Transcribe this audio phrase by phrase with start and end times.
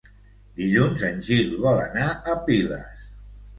[0.61, 3.07] Dilluns en Gil vol anar a Piles.